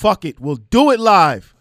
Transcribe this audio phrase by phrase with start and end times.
[0.00, 1.54] Fuck it, we'll do it live.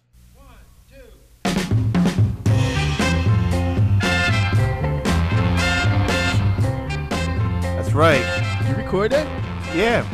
[7.75, 8.23] That's right.
[8.70, 9.28] You record that?
[9.75, 10.07] Yeah.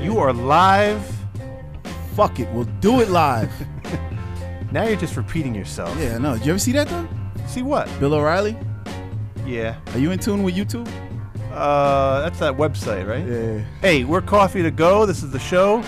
[0.00, 1.04] You are live.
[2.16, 3.52] Fuck it, we'll do it live.
[4.72, 5.94] Now you're just repeating yourself.
[5.98, 6.38] yeah, no.
[6.38, 7.06] Did you ever see that though?
[7.46, 7.90] See what?
[8.00, 8.56] Bill O'Reilly?
[9.44, 9.78] Yeah.
[9.92, 10.88] Are you in tune with YouTube?
[11.52, 13.26] Uh, that's that website, right?
[13.26, 13.62] Yeah.
[13.82, 15.04] Hey, we're Coffee to Go.
[15.04, 15.84] This is the show.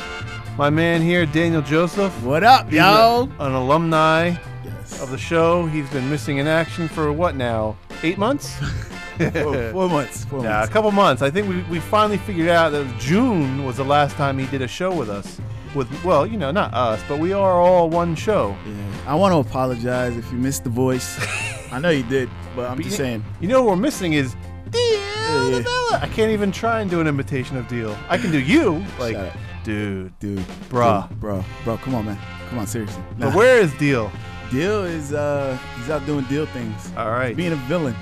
[0.56, 2.12] My man here, Daniel Joseph.
[2.22, 3.28] What up, He's yo?
[3.40, 5.02] an alumni Yes.
[5.02, 5.66] of the show.
[5.66, 7.76] He's been missing in action for what now?
[8.04, 8.54] Eight months?
[9.18, 10.24] four, four months.
[10.24, 11.22] Four Yeah, a couple months.
[11.22, 14.62] I think we, we finally figured out that June was the last time he did
[14.62, 15.40] a show with us.
[15.74, 18.56] With well, you know, not us, but we are all one show.
[18.64, 19.10] Yeah.
[19.10, 21.18] I want to apologize if you missed the voice.
[21.72, 23.24] I know you did, but I'm But just you- saying.
[23.40, 24.36] You know what we're missing is
[24.70, 25.00] Deal
[25.52, 27.96] I can't even try and do an imitation of Deal.
[28.08, 29.36] I can do you, like, Shut up.
[29.64, 30.18] dude.
[30.18, 30.38] Dude.
[30.68, 31.08] Bruh.
[31.08, 31.44] Dude, bro.
[31.64, 32.18] Bro, come on, man.
[32.50, 33.02] Come on, seriously.
[33.18, 33.26] Nah.
[33.26, 34.10] But where is Deal?
[34.50, 36.92] Deal is, uh, he's out doing deal things.
[36.96, 37.96] All right, Being a villain.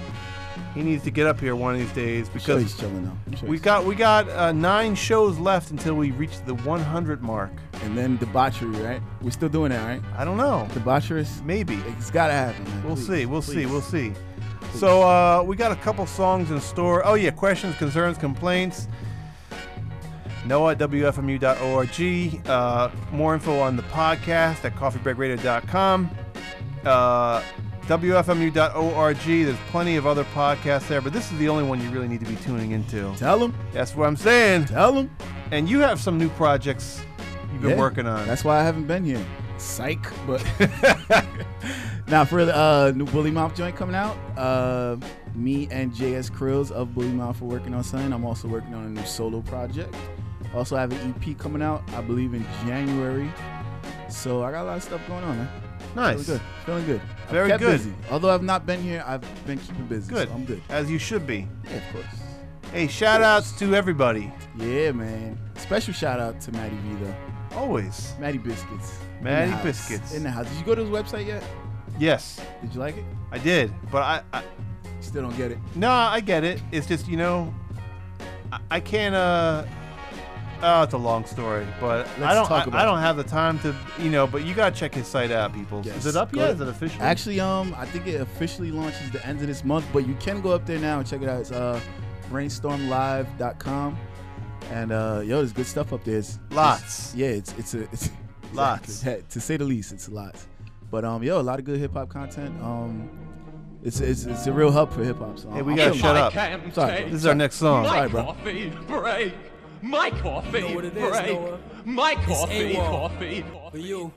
[0.74, 3.36] he needs to get up here one of these days sure because he's chilling though.
[3.36, 7.22] Sure we he's- got we got uh, nine shows left until we reach the 100
[7.22, 7.50] mark.
[7.84, 9.00] And then debauchery, right?
[9.22, 10.00] We're still doing that, right?
[10.16, 10.68] I don't know.
[10.72, 11.42] Debaucherous?
[11.44, 11.74] Maybe.
[11.98, 12.84] It's gotta happen, man.
[12.84, 13.26] We'll Please, see.
[13.26, 13.66] We'll see.
[13.66, 14.12] We'll see.
[14.74, 17.06] So uh, we got a couple songs in store.
[17.06, 18.88] Oh yeah, questions, concerns, complaints.
[20.44, 22.48] Noah at WFMU.org.
[22.48, 26.10] Uh, more info on the podcast at coffeebreakradio.com.
[26.84, 27.42] Uh,
[27.82, 29.16] WFMU.org.
[29.18, 32.20] There's plenty of other podcasts there, but this is the only one you really need
[32.20, 33.14] to be tuning into.
[33.16, 33.54] Tell them.
[33.72, 34.66] That's what I'm saying.
[34.66, 35.14] Tell them.
[35.52, 37.02] And you have some new projects
[37.52, 38.26] you've been Yeah, working on.
[38.26, 39.24] That's why I haven't been here.
[39.62, 40.04] Psych.
[40.26, 40.44] But
[42.08, 44.96] now for the uh, new Bully Mouth joint coming out, uh,
[45.34, 48.12] me and JS Krills of Bully Mouth are working on something.
[48.12, 49.94] I'm also working on a new solo project.
[50.54, 53.30] Also have an EP coming out, I believe in January.
[54.08, 55.48] So I got a lot of stuff going on, man.
[55.96, 56.26] nice.
[56.26, 56.40] Feeling good.
[56.66, 57.00] Feeling good.
[57.30, 57.60] Very good.
[57.60, 57.94] Busy.
[58.10, 60.12] Although I've not been here, I've been keeping busy.
[60.12, 60.28] Good.
[60.28, 60.60] So I'm good.
[60.68, 61.48] As you should be.
[61.64, 62.06] Yeah, of course.
[62.72, 64.30] Hey, shout outs to everybody.
[64.58, 65.38] Yeah, man.
[65.56, 67.14] Special shout out to Maddie V though.
[67.56, 68.14] Always.
[68.18, 68.98] Maddie Biscuits.
[69.22, 69.62] Maddie house.
[69.62, 70.14] Biscuits.
[70.14, 70.48] In the house.
[70.48, 71.42] Did you go to his website yet?
[71.98, 73.04] Yes, Did you like it?
[73.30, 74.42] I did, but I, I
[75.00, 75.58] Still don't get it.
[75.74, 76.60] no, I get it.
[76.72, 77.52] It's just you know,
[78.52, 79.14] I, I can't.
[79.14, 79.64] uh
[80.64, 82.46] Oh, it's a long story, but I Let's don't.
[82.46, 82.86] talk I, about I it.
[82.86, 84.28] don't have the time to, you know.
[84.28, 85.82] But you gotta check his site out, people.
[85.84, 85.96] Yes.
[85.96, 86.46] Is it up Go yet?
[86.46, 87.02] to- Is it official?
[87.02, 90.40] Actually, um, I think it officially launches the end of this month, but you can
[90.40, 91.40] go up there now and check it out.
[91.40, 91.80] It's uh,
[92.30, 93.98] brainstormlive.com.
[94.70, 96.18] And uh, yo, there's good stuff up there.
[96.18, 97.12] It's, Lots.
[97.16, 98.10] yeah, it's it's a it's
[98.52, 99.00] Lots.
[99.30, 99.92] to say the least.
[99.92, 100.36] It's a lot.
[100.90, 102.54] But um, yo, a lot of good hip hop content.
[102.62, 103.08] Um,
[103.82, 105.38] it's it's it's a real hub for hip hop.
[105.38, 106.32] So Hey, we I'm gotta shut up.
[106.32, 107.10] Can't Sorry, bro.
[107.10, 107.84] This is our next song.
[107.84, 108.24] My Sorry, bro.
[108.24, 109.34] coffee break.
[109.80, 111.26] My coffee know what it is, break.
[111.32, 111.58] Noah?
[111.84, 112.86] My coffee, AWOL.
[112.86, 113.44] coffee.
[113.72, 114.12] For you.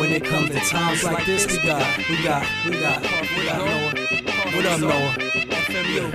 [0.00, 3.58] When it comes to times like this, we got, we got, we got, we got
[3.58, 3.92] Noah.
[4.56, 5.14] What up, Noah?
[5.68, 6.12] FMU.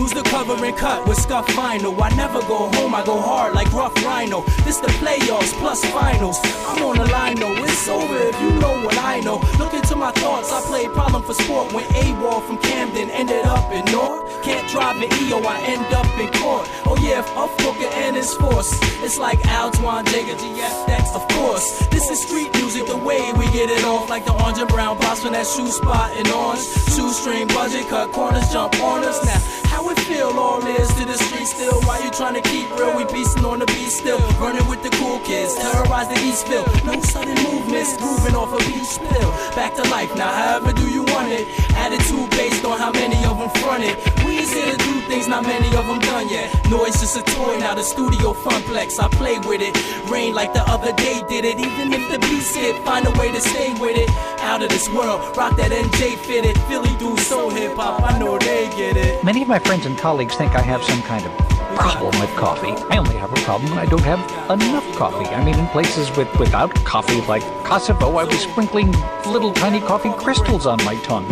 [0.00, 1.92] Lose the cover and cut with scuff vinyl.
[2.00, 4.40] I never go home, I go hard like rough rhino.
[4.64, 6.40] This the playoffs plus finals.
[6.66, 9.36] I'm on the line, no, it's over if you know what I know.
[9.58, 13.70] Look into my thoughts, I played problem for sport when A-Wall from Camden ended up
[13.72, 14.42] in North.
[14.42, 16.66] Can't drive an EO, I end up in court.
[16.86, 18.72] Oh yeah, if up Booker and his force.
[19.04, 21.86] It's like Altwan, Jagger, GFX, of course.
[21.88, 24.08] This is street music, the way we get it off.
[24.08, 26.64] Like the orange and brown box from that shoe spot in orange.
[26.96, 29.22] Shoestring budget, cut corners, jump on us.
[29.26, 29.59] Now,
[29.90, 31.80] it feel all is to the street still?
[31.82, 32.96] Why you trying to keep real?
[32.96, 34.18] We beastin' on the beat still.
[34.38, 36.66] Running with the cool kids, terrorize the Eastville.
[36.84, 39.30] No sudden movements, grooving off a beach spill.
[39.54, 41.46] Back to life, now however do you want it?
[41.74, 43.96] Attitude based on how many of them fronted.
[44.24, 46.48] We is here to do things, not many of them done yet.
[46.70, 48.98] Noise just a toy, now the studio funplex.
[48.98, 49.74] I play with it.
[50.10, 51.58] Rain like the other day did it.
[51.58, 54.10] Even if the beats hit, find a way to stay with it.
[54.40, 56.58] Out of this world, rock that NJ fitted.
[56.68, 59.22] Philly dudes so hip hop, I know they get it.
[59.24, 62.72] Many of my friends and colleagues think I have some kind of problem with coffee.
[62.90, 64.20] I only have a problem when I don't have
[64.50, 65.26] enough coffee.
[65.26, 68.92] I mean, in places with without coffee, like Kosovo, I was sprinkling
[69.26, 71.26] little tiny coffee crystals on my tongue.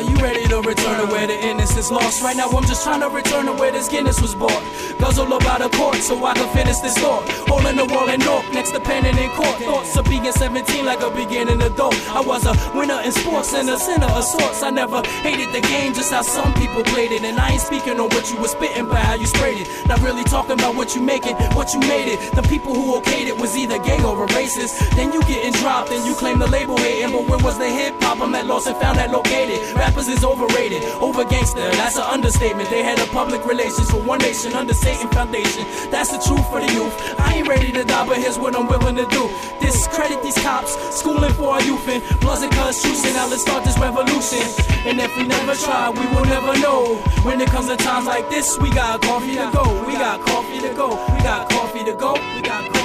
[0.00, 2.22] Are you ready to return to where the innocence lost?
[2.22, 4.64] Right now, I'm just trying to return to where this Guinness was bought.
[4.98, 7.28] Guzzle about a quart so I can finish this thought.
[7.46, 9.58] Hole in the wall in North, next to penning in court.
[9.60, 12.00] Thoughts of being 17 like a beginning adult.
[12.08, 14.62] I was a winner in sports and a sinner of sorts.
[14.62, 17.22] I never hated the game, just how some people played it.
[17.22, 19.86] And I ain't speaking on what you were spitting, but how you sprayed it.
[19.86, 22.32] Not really talking about what you making, what you made it.
[22.32, 24.80] The people who okayed it was either gay or a racist.
[24.96, 27.12] Then you getting dropped and you claim the label hating.
[27.12, 28.22] But where was the hip hop?
[28.22, 29.76] I'm at lost and found that located.
[29.76, 30.82] Rap rappers is overrated.
[31.02, 32.70] Over gangster, that's an understatement.
[32.70, 35.64] They had a public relations for one nation under Satan Foundation.
[35.90, 36.94] That's the truth for the youth.
[37.18, 39.28] I ain't ready to die, but here's what I'm willing to do.
[39.60, 43.14] Discredit these cops, schooling for our youth and bloods and constitution.
[43.14, 44.46] Now let's start this revolution.
[44.86, 46.96] And if we never try, we will never know.
[47.26, 49.64] When it comes to times like this, we got coffee to go.
[49.86, 50.90] We got coffee to go.
[51.14, 52.12] We got coffee to go.
[52.34, 52.79] We got coffee to go.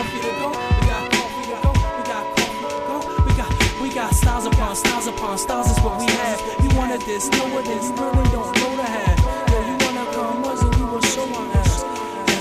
[4.45, 6.39] Styles upon styles upon styles is what we have.
[6.63, 9.19] You wanted this, know what it is, you really don't know the have.
[9.49, 11.83] Yo, you wanna come us and we will show our ass.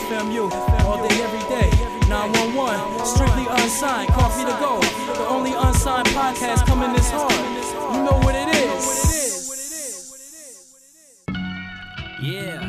[0.05, 0.53] FMU,
[0.85, 1.71] all day, every day.
[2.09, 4.81] 911, strictly unsigned, coffee to go.
[5.15, 7.33] The only unsigned podcast coming this hard.
[7.95, 8.85] You know what it is.
[12.21, 12.61] Yeah.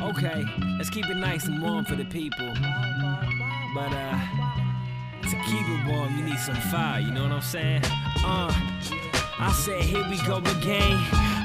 [0.00, 0.44] Okay.
[0.78, 2.54] Let's keep it nice and warm for the people.
[3.74, 4.40] But uh
[5.22, 7.82] to keep it warm, you need some fire, you know what I'm saying?
[8.24, 8.52] Uh
[9.42, 11.00] I said here we go again.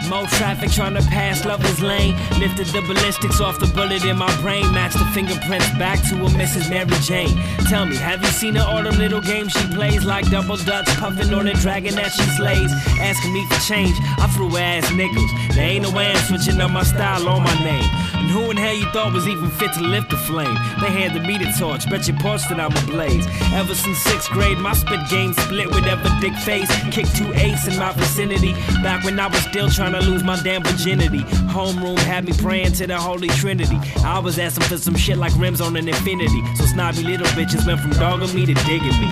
[0.10, 2.13] More traffic trying to pass lover's lane.
[2.38, 4.69] Lifted the ballistics off the bullet in my brain.
[4.74, 6.69] Matched the fingerprints back to a Mrs.
[6.69, 7.36] Mary Jane.
[7.69, 10.04] Tell me, have you seen her all them little games she plays?
[10.04, 12.72] Like double dutch, puffing on a dragon that she slays.
[13.00, 15.31] Asking me for change, I threw ass nickels.
[15.56, 17.89] There ain't no way I'm switching up my style or my name.
[18.36, 20.56] Who in hell you thought was even fit to lift the flame?
[20.82, 23.26] They handed me the torch, bet your porch that I'm a blaze.
[23.54, 26.68] Ever since sixth grade, my spit game split with ever dick face.
[26.92, 28.52] Kick two eights in my vicinity.
[28.84, 31.24] Back when I was still trying to lose my damn virginity.
[31.48, 33.80] Homeroom had me praying to the Holy Trinity.
[34.04, 36.44] I was asking for some shit like rims on an infinity.
[36.58, 39.12] So snobby little bitches went from dogging me to digging me.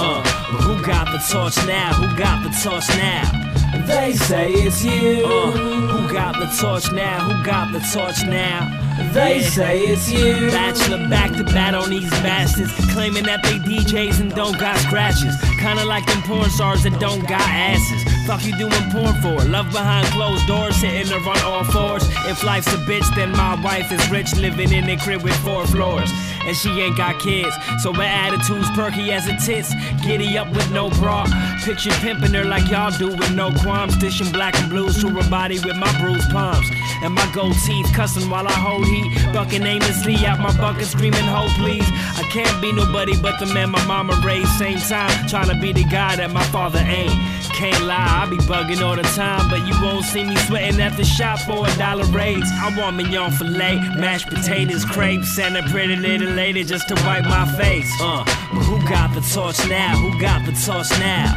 [0.00, 1.92] Uh, but who got the torch now?
[1.92, 3.41] Who got the torch now?
[3.86, 5.24] They say it's you.
[5.24, 7.20] Uh, who got the torch now?
[7.20, 8.78] Who got the torch now?
[9.12, 10.50] They say it's you.
[10.50, 15.34] Bachelor back to bat on these bastards, claiming that they DJs and don't got scratches.
[15.58, 18.04] Kinda like them porn stars that don't got asses.
[18.26, 19.44] Fuck you doing porn for?
[19.48, 22.04] Love behind closed doors, hitting her on all fours.
[22.28, 25.66] If life's a bitch, then my wife is rich, living in a crib with four
[25.66, 26.10] floors.
[26.44, 29.74] And she ain't got kids, so her attitude's perky as a tits.
[30.02, 31.26] Giddy up with no bra.
[31.64, 33.96] Picture pimping her like y'all do with no qualms.
[33.96, 36.68] Dishing black and blues to her body with my bruised palms.
[37.02, 39.32] And my gold teeth cussing while I hold heat.
[39.32, 41.88] Bucking aimlessly out my bucket, screaming, Hold please.
[42.16, 44.50] I can't be nobody but the man my mama raised.
[44.58, 47.18] Same time, trying to be the guy that my father ain't.
[47.54, 50.96] Can't lie, I be bugging all the time, but you won't see me sweating at
[50.96, 52.48] the shop for a dollar raise.
[52.52, 57.24] I want mignon filet, mashed potatoes, crepes, and a pretty little lady just to wipe
[57.24, 57.90] my face.
[58.00, 59.96] Uh, but who got the torch now?
[59.96, 61.34] Who got the torch now?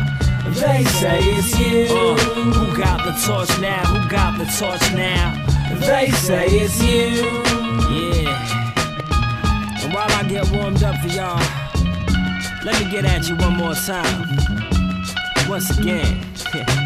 [0.53, 1.87] They say it's you.
[1.89, 2.17] Uh,
[2.53, 3.83] who got the torch now?
[3.85, 5.33] Who got the torch now?
[5.79, 7.25] They say it's you.
[7.89, 9.81] Yeah.
[9.83, 11.41] And while I get warmed up for y'all,
[12.63, 14.37] let me get at you one more time.
[15.49, 16.75] Once again yeah.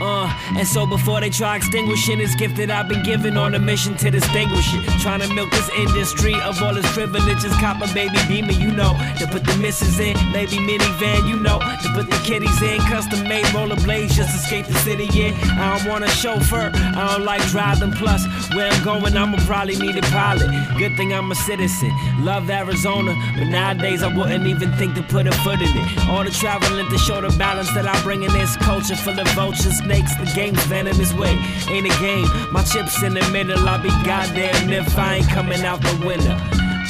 [0.00, 3.58] Uh, and so before they try extinguishing this gift that I've been given on a
[3.58, 4.82] mission to distinguish it.
[5.00, 7.52] Trying to milk this industry of all its privileges.
[7.60, 8.96] Cop a baby beamer, you know.
[9.18, 11.58] To put the misses in, maybe minivan, you know.
[11.58, 15.36] To put the kiddies in, custom made rollerblades, just escape the city, yeah.
[15.60, 17.92] I don't want a chauffeur, I don't like driving.
[17.92, 20.48] Plus, where I'm going, I'ma probably need a pilot.
[20.78, 21.90] Good thing I'm a citizen.
[22.24, 26.08] Love Arizona, but nowadays I wouldn't even think to put a foot in it.
[26.08, 29.28] All the traveling to show the balance that I bring in this culture full of
[29.28, 31.34] vultures snakes, the game's venomous way.
[31.68, 33.58] Ain't a game, my chips in the middle.
[33.68, 36.36] I'll be goddamn if I ain't coming out the winner.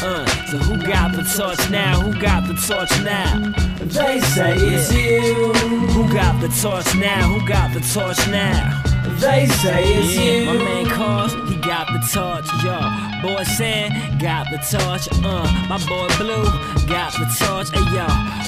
[0.03, 2.01] Uh, so who got the torch now?
[2.01, 3.53] Who got the torch now?
[3.81, 5.53] They say it's you.
[5.95, 7.23] Who got the torch now?
[7.33, 8.83] Who got the torch now?
[9.19, 10.45] They say it's Yeah, you.
[10.47, 12.77] my man calls, he got the torch, yo.
[13.23, 15.45] Boy Sam got the torch, uh.
[15.69, 16.45] My boy Blue
[16.89, 18.07] got the torch, ay yo.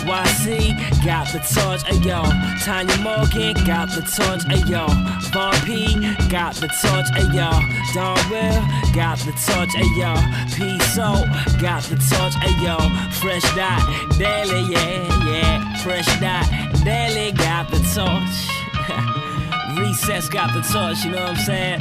[0.09, 2.23] YC got the torch, ay yo.
[2.64, 4.87] Tanya Morgan got the torch, ay yo.
[5.29, 5.93] Von Pea
[6.31, 7.50] got the torch, ay yo.
[7.93, 8.62] Don Will
[8.95, 10.17] got the torch, ay yo.
[10.57, 11.21] P So
[11.61, 12.79] got the torch, ay yo.
[13.21, 13.83] Fresh Dot
[14.19, 15.76] Daily, yeah, yeah.
[15.83, 16.49] Fresh Dot
[16.83, 19.79] Daily got the torch.
[19.79, 21.81] Recess got the torch, you know what I'm saying?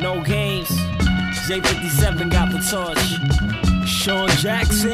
[0.00, 0.70] No games.
[1.48, 3.88] J57 got the torch.
[3.88, 4.92] Sean Jackson.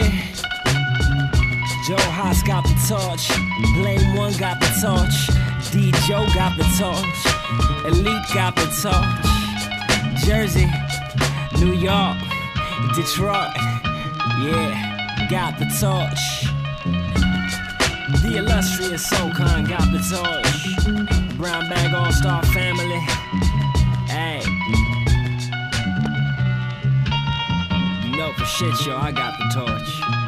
[1.85, 3.27] Joe Haas got the torch.
[3.75, 5.27] Blame One got the torch.
[5.73, 5.91] D.
[6.07, 7.27] Joe got the torch.
[7.87, 10.25] Elite got the torch.
[10.25, 10.71] Jersey,
[11.59, 12.19] New York,
[12.95, 13.51] Detroit.
[14.39, 16.23] Yeah, got the torch.
[18.23, 21.37] The illustrious Soul Khan got the torch.
[21.37, 23.01] Brown Bag All Star Family.
[24.07, 24.84] Hey.
[28.25, 30.24] Know for shit, yo, I got the torch.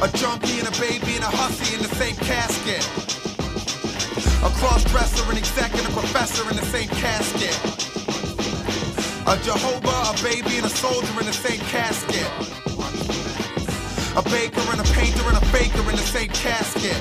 [0.00, 2.86] A junkie and a baby and a hussy in the same casket.
[4.46, 7.58] A cross-dresser, an exec, and a professor in the same casket.
[9.26, 12.30] A Jehovah, a baby, and a soldier in the same casket.
[14.14, 16.94] A baker and a painter and a faker in the same casket.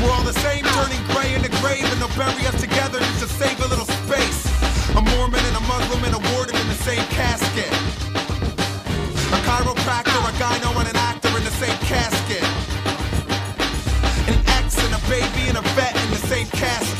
[0.00, 3.20] We're all the same, turning gray in the grave, and they'll bury us together just
[3.20, 4.40] to save a little space.
[4.96, 7.95] A Mormon and a Muslim and a warden in the same casket.
[16.62, 16.95] In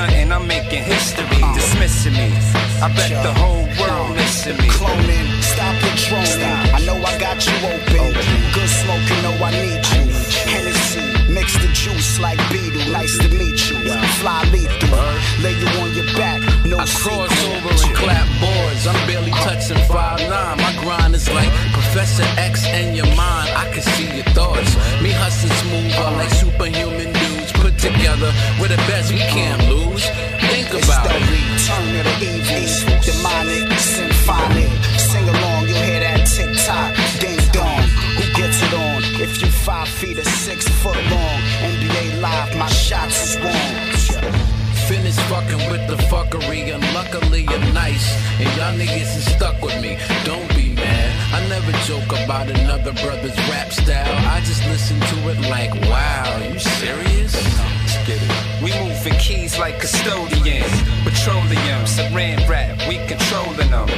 [0.00, 1.42] stunting, I'm making history.
[1.54, 2.30] Dismissing me.
[2.80, 4.68] I bet the whole world missing me.
[4.68, 6.56] Cloning, stop your droning.
[6.76, 8.12] I know I got you open.
[8.54, 10.02] Good smoking, know I need you.
[10.48, 12.92] Hennessy, mix the juice like Beetle.
[12.92, 13.76] Nice to meet you.
[14.20, 15.06] Fly lethal,
[15.42, 16.40] lay you on your back.
[16.64, 18.86] No I cross over and clap boards.
[18.86, 19.44] I'm barely uh.
[19.44, 20.56] touching five nine.
[20.56, 23.48] My grind is like Professor X in your mind.
[23.62, 24.72] I can see your thoughts.
[25.02, 28.32] Me hustling smooth, all like superhuman dudes put together.
[28.58, 29.59] We're the best, we can't
[46.30, 48.14] fuckery, and luckily you're nice.
[48.38, 49.98] And y'all niggas is stuck with me.
[50.24, 51.34] Don't be mad.
[51.34, 54.14] I never joke about another brother's rap style.
[54.28, 57.34] I just listen to it like, wow, you serious?
[58.62, 60.72] We moving keys like custodians.
[61.04, 63.88] Petroleum, saran wrap, we controlling them.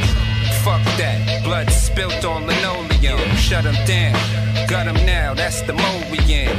[0.62, 3.18] Fuck that, blood spilt on linoleum.
[3.36, 4.14] Shut them down,
[4.68, 6.56] got them now, that's the mode we in.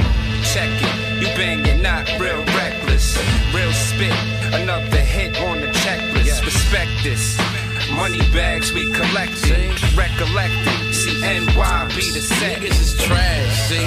[0.52, 3.18] Check it, you banging, not real reckless.
[3.54, 4.18] Real spit,
[4.54, 5.03] another
[8.34, 10.92] bags we collecting, recollecting.
[10.92, 12.58] See NY be the set.
[12.58, 13.86] Niggas is trash, see?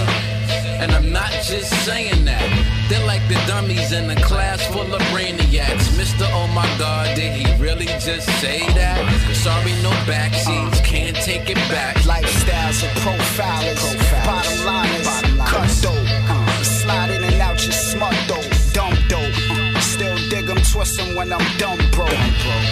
[0.81, 2.47] And I'm not just saying that.
[2.89, 5.89] They're like the dummies in a class full of brainiacs.
[5.99, 6.29] Mr.
[6.33, 8.99] Oh my god, did he really just say that?
[9.35, 11.97] Sorry, no backseats, can't take it back.
[12.07, 13.83] Lifestyles of profilers.
[14.25, 15.09] Bottom liners,
[15.51, 16.65] cut dope.
[16.65, 18.47] Slide in and out your smut dope.
[18.73, 19.35] Dumb dope.
[19.81, 22.13] Still dig 'em, twist 'em when I'm dumb broke.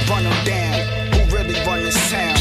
[0.09, 1.04] Run 'em down
[1.67, 2.35] run this town.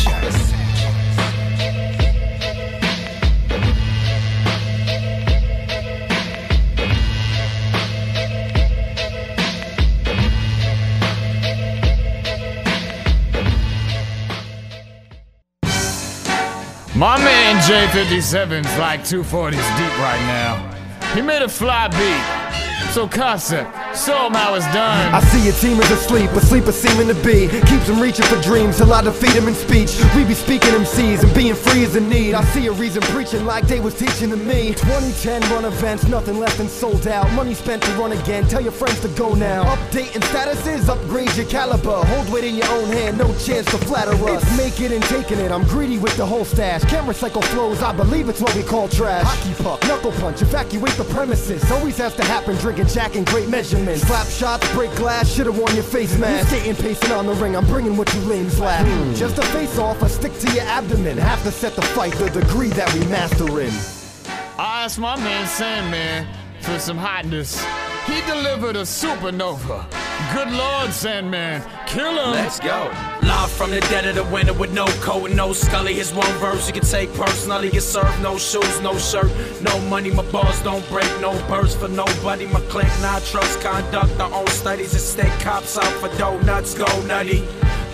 [16.96, 21.14] My man J57's like 240s deep right now.
[21.14, 22.92] He made a fly beat.
[22.94, 25.14] So concept him it's done.
[25.14, 27.48] I see your team is asleep, but sleep is seeming to be.
[27.48, 29.92] Keeps them reaching for dreams till I defeat them in speech.
[30.16, 32.34] We be speaking MCs and being free is a need.
[32.34, 34.74] I see a reason preaching like they was teaching to me.
[34.74, 37.32] 2010 run events, nothing left and sold out.
[37.34, 39.64] Money spent to run again, tell your friends to go now.
[39.76, 42.04] Updating statuses, upgrade your caliber.
[42.06, 44.44] Hold weight in your own hand, no chance to flatter us.
[44.44, 46.84] It's make it and taking it, I'm greedy with the whole stash.
[46.86, 49.26] Camera cycle flows, I believe it's what we call trash.
[49.26, 51.64] Hockey puck, knuckle punch, evacuate the premises.
[51.72, 53.50] Always has to happen, drinking jack in great
[53.86, 54.08] measurements.
[54.08, 56.50] Slap shots, break glass, should've worn your face mask.
[56.50, 58.86] Skating, pacing on the ring, I'm bringing what you lames laugh.
[58.86, 59.14] Hmm.
[59.14, 61.18] Just a face off, I stick to your abdomen.
[61.18, 63.72] Have to set the fight the degree that we master in.
[64.58, 66.28] I asked my man Sandman
[66.62, 67.64] for some hotness.
[68.06, 70.03] He delivered a supernova.
[70.32, 72.32] Good Lord, Sandman, kill him.
[72.32, 72.92] Let's go.
[73.24, 75.94] Live from the dead of the winter with no coat and no scully.
[75.96, 77.70] His one verse you can take personally.
[77.70, 80.12] Get served, no shoes, no shirt, no money.
[80.12, 82.46] My balls don't break, no burst for nobody.
[82.48, 86.74] My clique not trust conduct their own studies and stay cops out for donuts.
[86.74, 87.44] Go nutty.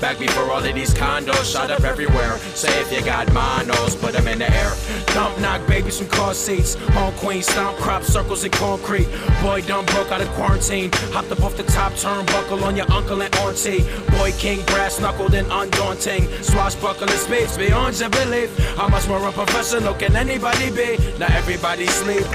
[0.01, 2.37] Back before all of these condos shot up everywhere.
[2.55, 4.71] Say if you got monos, put them in the air.
[5.07, 6.75] Dump knock babies from car seats.
[6.93, 9.09] Home queen stomp crop circles in concrete.
[9.41, 10.89] Boy dumb broke out of quarantine.
[11.11, 13.83] Hopped up off the top turnbuckle on your uncle and auntie.
[14.11, 16.29] Boy king brass knuckled and undaunting.
[16.43, 18.57] Swashbuckling speeds beyond your belief.
[18.77, 20.97] How much more unprofessional can anybody be?
[21.17, 22.25] Now everybody sleep.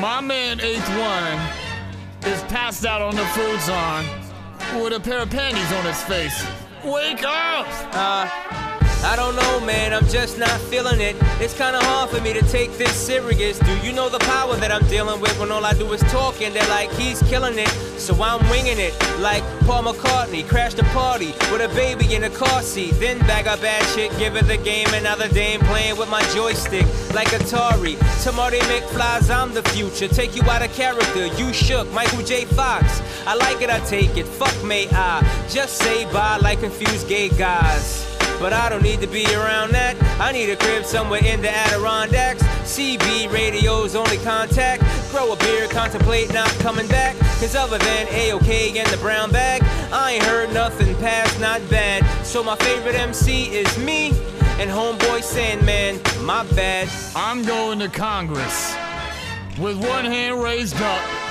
[0.00, 4.21] My man Eighth One is passed out on the food zone
[4.80, 6.46] with a pair of panties on his face.
[6.84, 7.66] Wake up!
[7.92, 8.61] Uh,
[9.04, 9.92] I don't know, man.
[9.92, 11.16] I'm just not feeling it.
[11.40, 13.58] It's kind of hard for me to take this serious.
[13.58, 16.40] Do you know the power that I'm dealing with when all I do is talk
[16.40, 17.68] and they're like, he's killing it?
[17.98, 18.94] So I'm winging it.
[19.18, 22.92] Like Paul McCartney crashed a party with a baby in a car seat.
[23.00, 24.86] Then bag a bad shit, give it the game.
[24.94, 27.98] Another dame playing with my joystick like Atari.
[28.22, 30.06] To Marty McFly's, I'm the future.
[30.06, 31.26] Take you out of character.
[31.26, 31.90] You shook.
[31.92, 32.44] Michael J.
[32.44, 33.02] Fox.
[33.26, 34.26] I like it, I take it.
[34.26, 35.22] Fuck may I.
[35.50, 38.11] Just say bye like confused gay guys.
[38.42, 39.96] But I don't need to be around that.
[40.20, 42.42] I need a crib somewhere in the Adirondacks.
[42.42, 44.82] CB radio's only contact.
[45.12, 47.16] Grow a beard, contemplate not coming back.
[47.38, 52.04] Cause other than A-OK and the brown bag, I ain't heard nothing past not bad.
[52.26, 54.08] So my favorite MC is me
[54.58, 56.00] and homeboy Sandman.
[56.24, 56.88] My bad.
[57.14, 58.74] I'm going to Congress
[59.56, 61.21] with one hand raised up,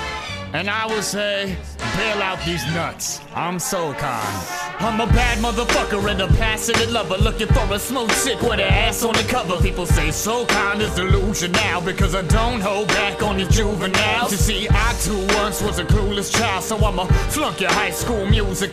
[0.54, 1.56] and I will say,
[1.98, 3.22] bail out these nuts.
[3.36, 4.46] I'm Soul Khan.
[4.80, 8.66] I'm a bad motherfucker and a passionate lover looking for a smooth chick with her
[8.66, 9.62] ass on the cover.
[9.62, 14.32] People say Soul Khan is delusion now because I don't hold back on these juveniles.
[14.32, 18.26] You see, I too once was a clueless child, so I'ma flunk your high school
[18.26, 18.72] musical.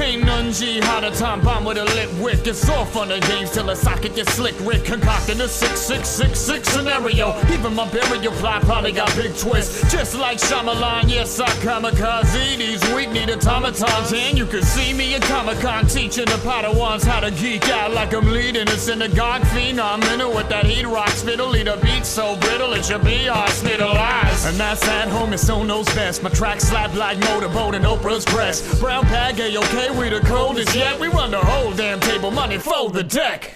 [0.00, 2.46] Ain't none G hotter time bomb with a lit wick.
[2.46, 4.54] It's all fun and games till a socket gets slick.
[4.60, 7.34] Rick concocting a 6666 scenario.
[7.52, 9.92] Even my burial plot probably got big twists.
[9.92, 12.56] Just like Shyamalan, yes, I kamikaze.
[12.56, 17.04] These weak need automatons, and you can see me in Comic Con teaching the Padawans
[17.04, 19.78] how to geek out like I'm leading a synagogue fiend.
[19.78, 20.34] I'm phenom.
[20.34, 24.46] with that heat rock spittle, lead a beat so brittle it should be hospitalized.
[24.46, 26.13] And that's at home, it's so knows best.
[26.22, 28.80] My track slap like motorboat and Oprah's breast.
[28.80, 30.98] Brown bag, A-OK, we the coldest yet.
[30.98, 33.52] We run the whole damn table, money fold the deck.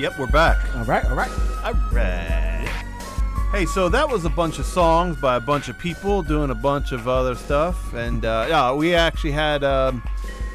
[0.00, 0.74] Yep, we're back.
[0.76, 1.30] All right, all right.
[1.62, 2.66] All right.
[3.52, 6.54] Hey, so that was a bunch of songs by a bunch of people doing a
[6.54, 10.02] bunch of other stuff, and uh, yeah, we actually had um,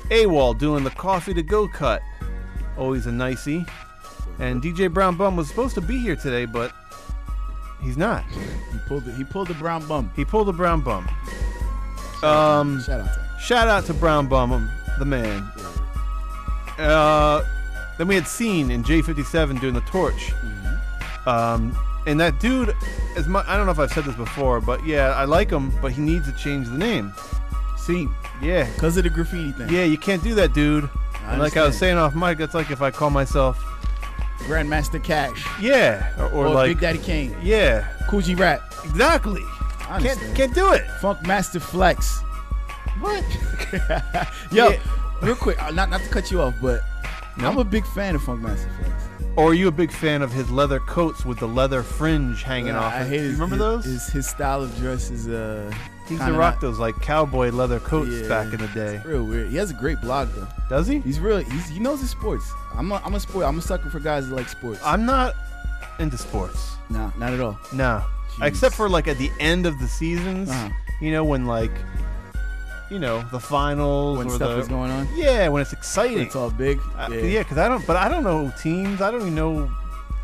[0.09, 2.01] AWOL doing the coffee to go cut.
[2.75, 3.67] Always a nicey.
[4.39, 6.71] And DJ Brown Bum was supposed to be here today, but
[7.83, 8.25] he's not.
[8.71, 10.11] He pulled the, he pulled the brown bum.
[10.15, 11.07] He pulled the brown bum.
[12.23, 13.39] Um, Shout out to him.
[13.39, 15.43] Shout out to Brown Bum, um, the man.
[16.79, 17.43] Uh,
[17.97, 20.31] then we had Scene in J57 doing the torch.
[21.25, 22.75] Um, and that dude,
[23.15, 25.71] as mu I don't know if I've said this before, but yeah, I like him,
[25.81, 27.13] but he needs to change the name.
[27.77, 28.13] Scene.
[28.41, 28.69] Yeah.
[28.73, 29.69] Because of the graffiti thing.
[29.69, 30.89] Yeah, you can't do that, dude.
[31.25, 33.57] I like I was saying off mic, it's like if I call myself,
[34.41, 35.47] Grandmaster Cash.
[35.59, 37.35] yeah, or, or Or like Big Daddy Kane.
[37.41, 38.61] yeah, Kool G Rap.
[38.83, 39.41] exactly.
[39.89, 40.83] I Can't can't do it.
[40.99, 42.21] Funkmaster Flex.
[42.99, 43.23] What?
[44.51, 44.77] Yo, Yeah.
[45.21, 46.81] real quick, uh, not not to cut you off, but
[47.37, 49.03] I'm a big fan of Funkmaster Flex.
[49.37, 52.71] Or are you a big fan of his leather coats with the leather fringe hanging
[52.73, 52.93] Uh, off?
[52.93, 53.07] I it?
[53.07, 53.85] hate You his, remember his, those?
[53.85, 55.69] His, his style of dress is uh.
[56.07, 58.27] he used to rock those like cowboy leather coats Yeah.
[58.29, 59.01] back in the day.
[59.05, 59.49] Real weird.
[59.49, 60.47] He has a great blog though.
[60.69, 60.99] Does he?
[60.99, 62.49] He's really he's, he knows his sports.
[62.75, 63.45] I'm a, I'm a sport.
[63.45, 64.79] I'm a sucker for guys that like sports.
[64.85, 65.35] I'm not
[65.99, 66.75] into sports.
[66.89, 67.59] nah, not at all.
[67.73, 68.03] No.
[68.37, 68.47] Jeez.
[68.47, 70.69] Except for like at the end of the seasons, Uh-huh.
[71.01, 71.71] you know, when like,
[72.89, 75.07] you know, the finals When or stuff the, is going on.
[75.15, 76.19] Yeah, when it's exciting.
[76.19, 76.79] It's all big.
[76.97, 77.17] Uh, yeah.
[77.21, 77.85] yeah, because I don't.
[77.85, 79.01] But I don't know teams.
[79.01, 79.71] I don't even know.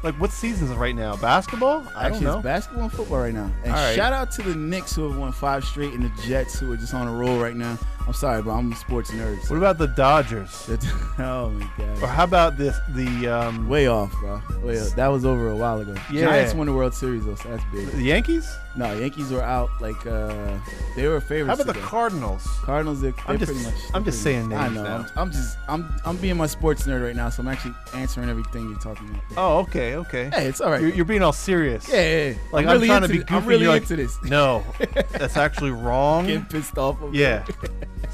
[0.04, 1.16] Like what seasons right now?
[1.18, 1.86] Basketball?
[1.96, 2.38] I Actually, don't know.
[2.38, 3.52] it's basketball and football right now.
[3.64, 3.96] And right.
[3.96, 6.78] shout out to the Knicks who have won five straight and the Jets who are
[6.78, 7.78] just on a roll right now.
[8.08, 8.56] I'm sorry, bro.
[8.56, 9.50] I'm a sports nerd.
[9.50, 10.70] What about the Dodgers?
[11.20, 12.04] oh my god.
[12.04, 12.78] Or how about this?
[12.90, 14.42] The um, Way off, bro.
[14.64, 14.96] Way off.
[14.96, 15.96] That was over a while ago.
[16.12, 16.26] Yeah.
[16.26, 17.88] Giants won the World Series though, so that's big.
[17.92, 18.54] the Yankees?
[18.76, 20.58] No, Yankees were out like uh
[20.96, 21.58] they were favorites.
[21.58, 21.82] How about the.
[21.82, 22.48] Cardinals?
[22.64, 23.02] Cardinals?
[23.02, 23.76] They're, they're just- pretty much.
[23.94, 24.84] I'm just saying much- I know.
[24.84, 24.96] now.
[24.98, 25.58] I'm, I'm just.
[25.68, 25.94] I'm.
[26.06, 29.22] I'm being my sports nerd right now, so I'm actually answering everything you're talking about.
[29.38, 30.30] Oh, okay, okay.
[30.34, 30.82] Hey, it's all right.
[30.82, 31.88] You're, you're being all serious.
[31.90, 32.34] Yeah, yeah, yeah.
[32.52, 33.34] Like I'm I'm, really trying to be goofy.
[33.34, 34.22] I'm really you're like, into this.
[34.24, 34.64] No,
[35.12, 36.28] that's actually wrong.
[36.28, 37.02] Getting pissed off.
[37.02, 37.46] Over Yeah.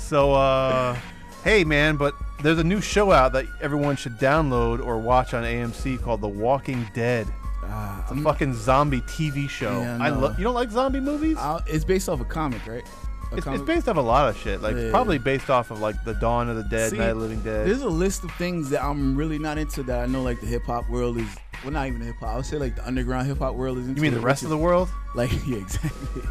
[0.08, 0.96] So, uh,
[1.44, 5.44] hey, man, but there's a new show out that everyone should download or watch on
[5.44, 7.28] AMC called The Walking Dead.
[7.66, 9.82] Ah, It's a I'm- fucking zombie TV show.
[9.82, 10.20] Yeah, I no.
[10.20, 10.38] love.
[10.38, 11.36] You don't like zombie movies?
[11.38, 12.86] I'll- it's based off a comic, right?
[13.34, 14.62] A It's, it's based off a lot of shit.
[14.62, 14.90] Like Yeah.
[14.92, 17.42] probably based off of like the Dawn of the Dead, See, Night of the Living
[17.42, 17.68] Dead.
[17.68, 20.48] There's a list of things that I'm really not into that I know like the
[20.48, 21.28] hip hop world is
[21.66, 22.30] well not even hip hop.
[22.30, 23.98] I would say like the underground hip hop world is into.
[24.00, 24.88] you mean the rest of the world?
[25.16, 26.22] Like yeah, exactly.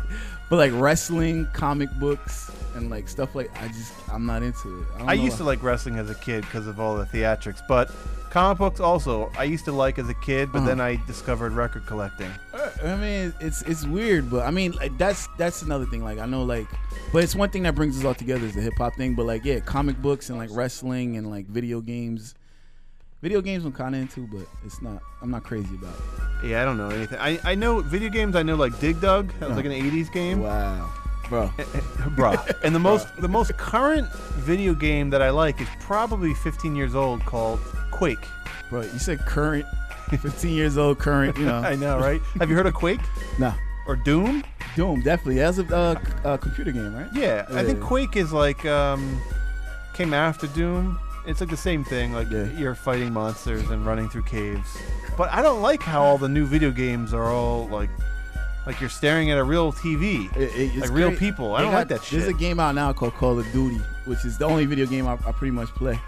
[0.48, 4.86] But like wrestling, comic books, and like stuff like I just I'm not into it.
[5.00, 7.90] I, I used to like wrestling as a kid because of all the theatrics, but
[8.30, 10.68] comic books also I used to like as a kid, but Uh-huh.
[10.68, 12.30] then I discovered record collecting.
[12.54, 16.04] Uh, I mean, it's it's weird, but I mean, like that's that's another thing.
[16.04, 16.66] Like I know, like,
[17.12, 19.14] but it's one thing that brings us all together is the hip hop thing.
[19.14, 22.34] But like, yeah, comic books and like wrestling and like video games.
[23.22, 25.00] Video games I'm kind of into, but it's not.
[25.22, 26.48] I'm not crazy about it.
[26.48, 27.18] Yeah, I don't know anything.
[27.18, 28.36] I, I know video games.
[28.36, 29.32] I know like Dig Dug.
[29.40, 30.40] That was like an '80s game.
[30.42, 30.92] Wow,
[31.28, 31.48] bro,
[32.16, 32.54] bruh.
[32.62, 36.94] And the most the most current video game that I like is probably 15 years
[36.94, 37.60] old, called
[37.90, 38.26] Quake.
[38.70, 39.66] Bro, you said current,
[40.10, 41.36] 15 years old, current.
[41.38, 42.20] You know, I know, right?
[42.38, 43.00] Have you heard of Quake
[43.38, 43.54] nah,
[43.86, 44.44] or Doom?
[44.74, 45.36] Doom definitely.
[45.36, 47.08] That's a uh, uh, computer game, right?
[47.14, 49.20] Yeah, I think Quake is like um,
[49.94, 50.98] came after Doom.
[51.26, 52.12] It's like the same thing.
[52.12, 52.44] Like Yeah.
[52.56, 54.76] you're fighting monsters and running through caves.
[55.16, 57.90] But I don't like how all the new video games are all like
[58.66, 61.18] like you're staring at a real TV, It- it- it's like real great.
[61.20, 61.54] people.
[61.54, 62.18] I They don't got- like that shit.
[62.20, 65.06] There's a game out now called Call of Duty, which is the only video game
[65.06, 65.98] I, I pretty much play,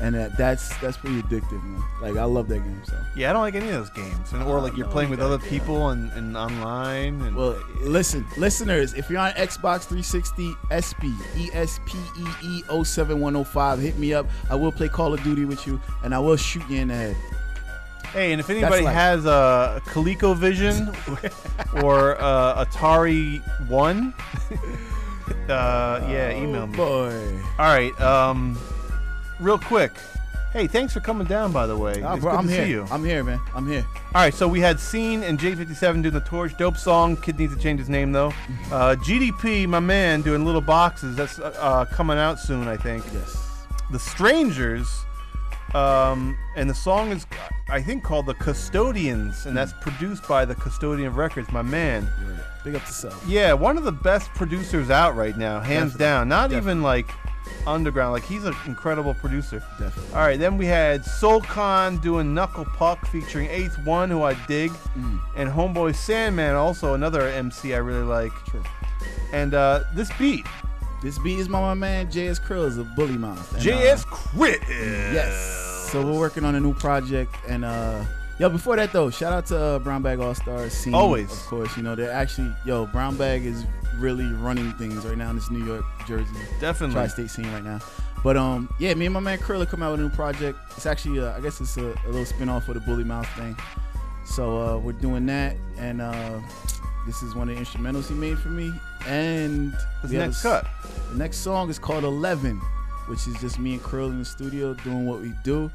[0.00, 1.82] and that, that's that's pretty addictive, man.
[2.00, 2.80] Like I love that game.
[2.86, 4.32] So yeah, I don't like any of those games.
[4.32, 7.20] And, or like you're playing you with other gotta- people and, and online.
[7.22, 14.14] And well, listen, listeners, if you're on Xbox 360 SP E ESPEE 07105, hit me
[14.14, 14.26] up.
[14.50, 16.94] I will play Call of Duty with you, and I will shoot you in the
[16.94, 17.16] head.
[18.12, 18.94] Hey, and if anybody life.
[18.94, 24.14] has a ColecoVision or uh, Atari One,
[25.48, 26.76] uh, yeah, email me.
[26.76, 28.58] Boy, All right, um,
[29.40, 29.92] real quick.
[30.54, 31.52] Hey, thanks for coming down.
[31.52, 32.64] By the way, it's bro, I'm here.
[32.64, 32.86] you.
[32.90, 33.38] I'm here, man.
[33.54, 33.84] I'm here.
[34.14, 36.56] All right, so we had Scene and J57 doing the Torch.
[36.56, 37.18] Dope song.
[37.18, 38.32] Kid needs to change his name though.
[38.70, 41.16] Uh, GDP, my man, doing Little Boxes.
[41.16, 43.02] That's uh, uh, coming out soon, I think.
[43.14, 43.64] Yes.
[43.90, 44.86] The Strangers,
[45.74, 47.26] um, and the song is,
[47.68, 52.08] I think, called The Custodians, and that's produced by the Custodian of Records, my man.
[52.64, 53.24] Big up to self.
[53.26, 55.98] Yeah, one of the best producers out right now, hands Definitely.
[56.04, 56.28] down.
[56.28, 56.70] Not Definitely.
[56.72, 57.10] even like
[57.66, 58.12] underground.
[58.12, 59.62] Like he's an incredible producer.
[59.78, 60.14] Definitely.
[60.14, 64.34] All right, then we had Soul Khan doing Knuckle Puck featuring Eighth One, who I
[64.46, 65.20] dig, Mm.
[65.36, 68.32] and Homeboy Sandman, also another MC I really like.
[68.46, 68.62] True.
[69.32, 70.46] And uh, this beat,
[71.02, 73.52] This beat is by my man JS Krills of Bully Mouth.
[73.52, 74.60] And, uh, JS Crit.
[74.68, 75.88] Yes.
[75.92, 78.04] So we're working on a new project, and uh,
[78.38, 80.94] yo, before that though, shout out to uh, Brown Bag All Stars scene.
[80.94, 81.32] Always.
[81.32, 81.76] of course.
[81.76, 83.64] You know they're actually yo Brown Bag is
[83.96, 86.30] really running things right now in this New York, Jersey,
[86.60, 86.94] Definitely.
[86.94, 87.80] tri-state scene right now.
[88.22, 90.58] But um, yeah, me and my man Krill are coming out with a new project.
[90.76, 93.56] It's actually, uh, I guess it's a, a little spin-off of the Bully Mouth thing.
[94.26, 96.40] So uh, we're doing that, and uh,
[97.06, 98.72] this is one of the instrumentals he made for me.
[99.06, 100.66] And a next cut.
[101.10, 102.60] The next song is called Eleven,
[103.06, 105.70] which is just me and Krill in the studio doing what we do.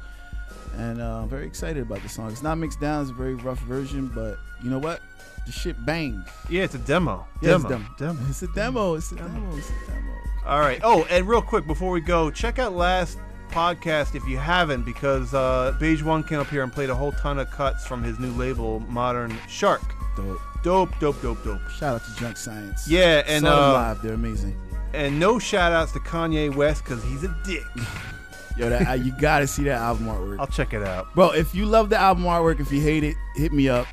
[0.76, 2.30] And uh, I'm very excited about the song.
[2.30, 5.00] It's not mixed down; it's a very rough version, but you know what?
[5.46, 6.26] The shit bangs.
[6.48, 7.26] Yeah, it's a demo.
[7.42, 7.76] Yeah, it's demo.
[7.76, 8.20] a demo.
[8.28, 8.94] It's a demo.
[8.94, 9.56] It's a demo.
[9.56, 10.12] It's a demo.
[10.46, 10.80] All right.
[10.82, 13.18] Oh, and real quick before we go, check out last
[13.50, 17.12] podcast if you haven't, because uh, Beige One came up here and played a whole
[17.12, 19.82] ton of cuts from his new label, Modern Shark.
[20.16, 20.38] Dope.
[20.62, 21.68] Dope, dope, dope, dope.
[21.68, 22.88] Shout out to Junk Science.
[22.88, 24.02] Yeah, and Saw them uh, live.
[24.02, 24.56] They're amazing.
[24.94, 27.62] and no shout outs to Kanye West because he's a dick.
[28.56, 30.38] Yo, that, uh, you gotta see that album artwork.
[30.38, 31.12] I'll check it out.
[31.14, 33.86] Bro, if you love the album artwork, if you hate it, hit me up.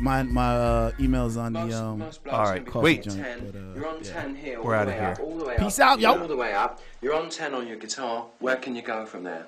[0.00, 2.02] My my uh, email's on the um.
[2.30, 3.04] All right, wait.
[3.04, 3.50] joint, Ten.
[3.52, 4.58] but, uh, You're on ten here.
[4.58, 5.08] All We're the outta way here.
[5.12, 5.88] Up, all the way Peace up.
[5.90, 6.18] out, yo.
[6.20, 6.80] All the way up.
[7.00, 8.26] You're on ten on your guitar.
[8.40, 9.46] Where can you go from there?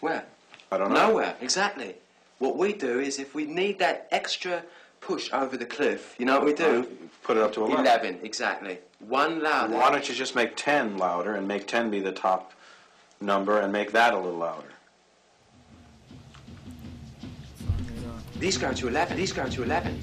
[0.00, 0.24] Where?
[0.70, 1.08] I don't know.
[1.08, 1.34] Nowhere.
[1.40, 1.96] Exactly.
[2.38, 4.62] What we do is, if we need that extra
[5.00, 6.14] push over the cliff.
[6.18, 6.80] You know what we do?
[6.80, 7.80] Uh, put it up to 11.
[7.80, 8.78] 11, exactly.
[9.00, 9.74] One louder.
[9.74, 12.52] Why don't you just make 10 louder and make 10 be the top
[13.20, 14.72] number and make that a little louder?
[18.38, 19.16] These go to 11.
[19.16, 20.00] These go to 11.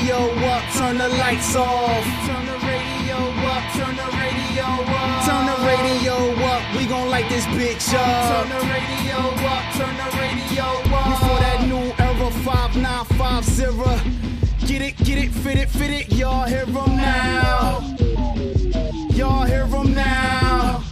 [0.00, 2.04] Radio up, turn the lights off.
[2.26, 3.16] Turn the radio
[3.52, 5.24] up, turn the radio up.
[5.26, 6.14] Turn the radio
[6.46, 8.30] up, we gon' light this bitch up.
[8.30, 10.64] Turn the radio up, turn the radio
[10.96, 11.06] up.
[11.10, 14.10] Before that new era 5950.
[14.66, 17.80] Get it, get it, fit it, fit it, y'all hear 'em now.
[19.12, 20.82] Y'all hear 'em now.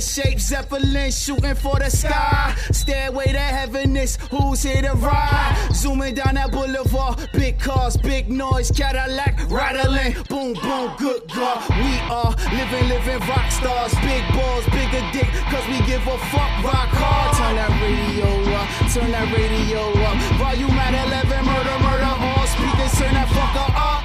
[0.00, 2.54] Shape Zeppelin, shooting for the sky.
[2.72, 5.56] Stairway to heaven is who's here to ride.
[5.72, 10.14] Zooming down that boulevard, big cars, big noise, Cadillac rattling.
[10.28, 11.62] Boom, boom, good God.
[11.70, 13.94] We are living, living rock stars.
[14.02, 17.36] Big balls, bigger dick, cause we give a fuck rock hard.
[17.36, 18.28] Turn that radio
[18.58, 20.16] up, turn that radio up.
[20.42, 24.02] Volume at 11, murder, murder, all speakers, turn that fucker up.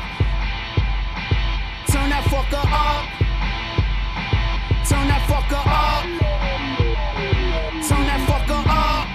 [1.90, 3.19] Turn that fucker up.
[4.90, 6.04] Turn that fucker up.
[7.88, 9.06] Turn that fucker up.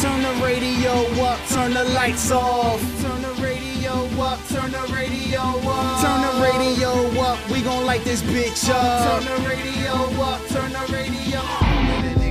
[0.00, 0.92] Turn the radio
[1.24, 2.80] up, turn the lights off.
[3.02, 6.00] Turn the radio up, turn the radio up.
[6.00, 9.24] Turn the radio up, we gon' light this bitch up.
[9.24, 12.25] Turn the radio up, turn the radio And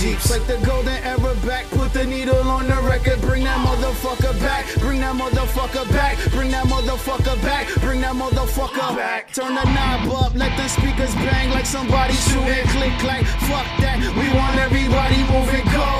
[0.00, 0.30] jeeps.
[0.30, 3.20] Like the golden era back, put the needle on the record.
[3.20, 8.96] Bring that motherfucker back, bring that motherfucker back, bring that motherfucker back, bring that motherfucker
[8.96, 9.32] back.
[9.32, 12.64] Turn the knob up, let the speakers bang like somebody shooting.
[12.74, 13.98] Click like, fuck that.
[14.16, 15.90] We want everybody moving go.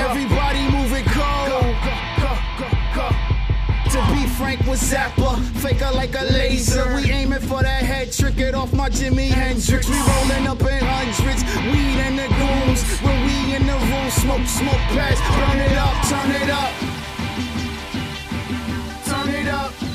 [0.00, 2.09] Everybody moving go.
[3.90, 6.94] To be frank with Zappa, faker like a laser.
[6.94, 9.88] We aiming for that head trick, it off my Jimi Hendrix.
[9.88, 12.84] We rolling up in hundreds, weed and the goons.
[13.00, 16.72] When we in the room, smoke, smoke pass, Turn it up, turn it up.
[19.06, 19.89] Turn it up.